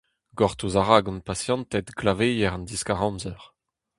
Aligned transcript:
Gortoz 0.37 0.75
a 0.79 0.83
ra 0.83 0.97
gant 1.05 1.25
pasianted 1.27 1.87
glaveier 1.99 2.51
an 2.55 2.63
diskar-amzer. 2.69 3.41